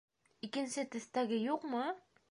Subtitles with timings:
[0.47, 1.89] Икенсе төҫтәге юҡмы?